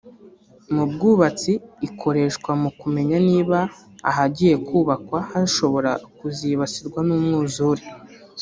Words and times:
Mu 0.73 0.83
bwubatsi 0.91 1.53
ikoreshwa 1.87 2.51
mu 2.61 2.69
kumenya 2.79 3.17
niba 3.29 3.59
ahagiye 4.09 4.55
kubakwa 4.67 5.19
hashobora 5.31 5.91
kuzibasirwa 6.17 6.99
n’umwuzure 7.07 7.83